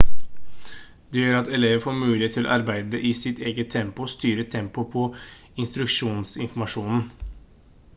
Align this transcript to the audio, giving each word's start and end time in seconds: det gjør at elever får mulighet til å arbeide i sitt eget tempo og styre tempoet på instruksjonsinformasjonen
det 1.09 1.19
gjør 1.25 1.35
at 1.41 1.49
elever 1.57 1.83
får 1.83 1.97
mulighet 1.99 2.33
til 2.37 2.49
å 2.49 2.55
arbeide 2.55 3.03
i 3.11 3.13
sitt 3.19 3.43
eget 3.51 3.71
tempo 3.77 4.07
og 4.07 4.13
styre 4.17 4.47
tempoet 4.57 4.93
på 4.97 5.05
instruksjonsinformasjonen 5.67 7.09